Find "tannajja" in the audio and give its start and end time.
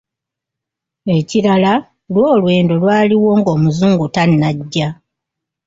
4.15-4.87